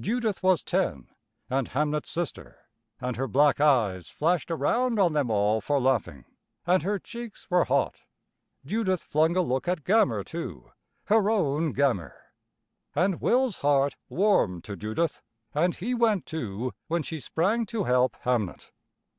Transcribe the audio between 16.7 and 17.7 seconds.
when she sprang